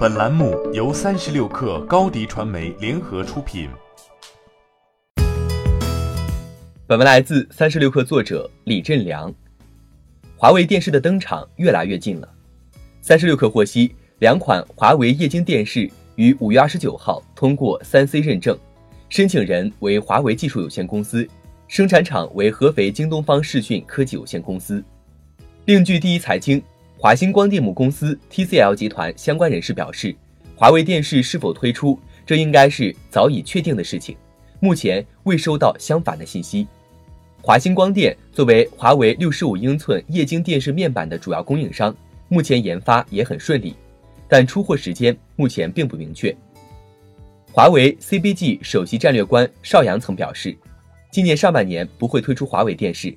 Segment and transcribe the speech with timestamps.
[0.00, 3.68] 本栏目由三十六氪高低传媒联合出品。
[6.86, 9.30] 本文来自三十六氪作者李振良。
[10.38, 12.26] 华为电视的登场越来越近了。
[13.02, 15.86] 三十六氪获悉，两款华为液晶电视
[16.16, 18.58] 于五月二十九号通过三 C 认证，
[19.10, 21.28] 申请人为华为技术有限公司，
[21.68, 24.82] 生产厂为合肥京东方视讯科技有限公司。
[25.66, 26.62] 另据第一财经。
[27.02, 30.14] 华星光电母公司 TCL 集团相关人士表示，
[30.54, 34.14] 华为电视是否推出，这应该是早已确定的事情，
[34.60, 36.66] 目前未收到相反的信息。
[37.40, 41.96] 华星光电作为华为六十五英寸液晶电视面板的主要供应商，
[42.28, 43.74] 目前研发也很顺利，
[44.28, 46.36] 但出货时间目前并不明确。
[47.50, 50.54] 华为 CBG 首席战略官邵阳曾表示，
[51.10, 53.16] 今年上半年不会推出华为电视，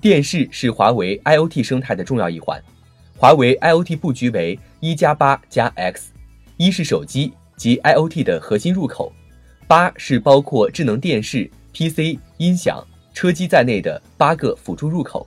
[0.00, 2.62] 电视是华为 IoT 生态的重要一环。
[3.24, 6.12] 华为 IoT 布局为一加八加 X，
[6.58, 9.10] 一是手机及 IoT 的核心入口，
[9.66, 15.26] 八是包括智能电视、PC、音响、车机在内的八个辅助入口。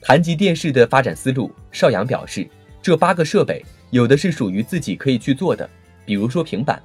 [0.00, 2.48] 谈及电视的发展思路，邵阳表示，
[2.82, 5.70] 这八个设备有的是属于自己可以去做的，
[6.04, 6.76] 比如说平板；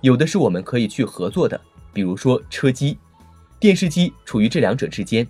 [0.00, 1.60] 有的是我们可以去合作的，
[1.92, 2.96] 比如说车机。
[3.60, 5.26] 电视机处于这两者之间，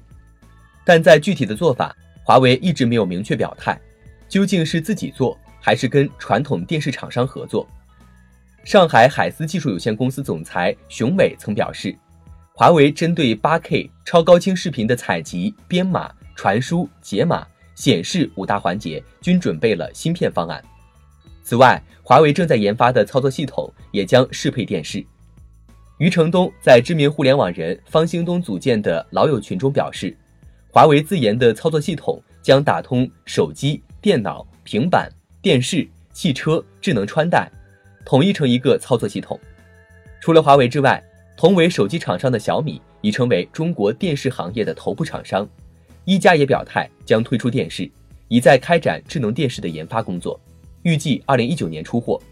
[0.84, 3.77] 但在具体的做法，华为一直没有明确表态。
[4.28, 7.66] 究竟是自己做还是跟传统电视厂商合作？
[8.64, 11.96] 上海海思技术有限公司总裁熊伟曾表示，
[12.52, 20.62] 华为针对 8K 超高清视频的采集、编码、传输、解码、显示五大环节均准备了芯片方案。
[21.44, 25.04] 此外，华为正在研发的操作系统也将适配电视。
[25.98, 30.16] 余承东在知名互联网人方兴东组建的老友群中表示，
[30.72, 33.80] 华为自研的操作系统将打通手机。
[34.06, 35.10] 电脑、平板、
[35.42, 37.50] 电视、汽车、智能穿戴，
[38.04, 39.36] 统一成一个操作系统。
[40.20, 41.02] 除了华为之外，
[41.36, 45.44] 同为手机厂商的小米已成为中国电视行业的头部厂商。
[46.04, 47.91] 一加也表态将推出电视，
[48.28, 50.38] 已在开展智能电视的研发工作，
[50.82, 52.22] 预计二零一九年出货。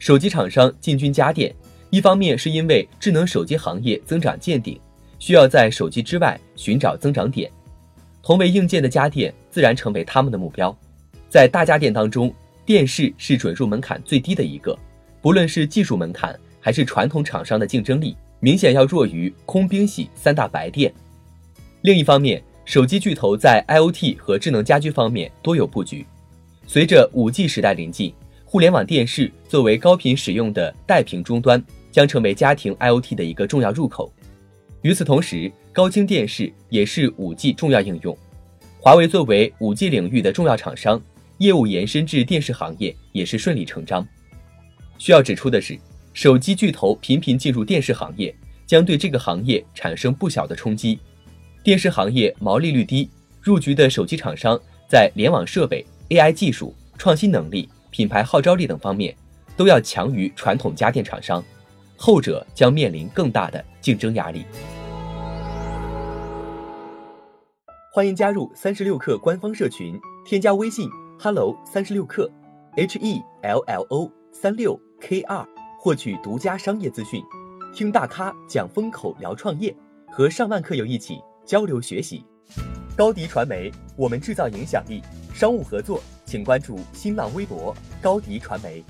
[0.00, 1.54] 手机厂商进军家电，
[1.90, 4.80] 一方面是因为智能手机行业增长见顶，
[5.20, 7.48] 需要在手机之外寻找增长点，
[8.20, 10.76] 同为硬件的家电自然成为他们的目标。
[11.28, 12.32] 在大家电当中，
[12.64, 14.76] 电视是准入门槛最低的一个，
[15.20, 20.92] 不论是技术门槛还是传统厂商的竞争力，明显要弱于空冰洗三大白电。
[21.82, 26.06] 另一方面，手机巨头在 IoT 和智能家居方面多有布局。
[26.66, 28.12] 随着 5G 时代临近，
[28.44, 31.62] 互联网电视作为高频使用的带屏终端，
[31.92, 34.10] 将成为家庭 IoT 的一个重要入口。
[34.80, 38.16] 与此同时，高清电视也是 5G 重要应用。
[38.80, 41.00] 华为作为 5G 领域的重要厂商。
[41.38, 44.06] 业务延伸至电视行业也是顺理成章。
[44.98, 45.78] 需要指出的是，
[46.12, 48.34] 手机巨头频频进入电视行业，
[48.66, 50.98] 将对这个行业产生不小的冲击。
[51.62, 53.08] 电视行业毛利率低，
[53.40, 59.14] 入局的手机厂商在联网设备、AI 技术、创新能力、品牌号召力等方面
[59.56, 61.44] 都要强于传统家电厂商，
[61.96, 64.44] 后者将面临更大的竞争压力。
[67.92, 70.88] 欢迎加入三十六氪官方社群，添加微信。
[71.20, 72.30] Hello 三十六克
[72.76, 75.44] ，H E L L O 三六 K 二，
[75.76, 77.20] 获取独家商业资讯，
[77.74, 79.76] 听大咖讲风口，聊创业，
[80.12, 82.24] 和上万客友一起交流学习。
[82.96, 85.02] 高迪传媒，我们制造影响力。
[85.34, 88.84] 商务合作，请关注新浪微博高迪传媒。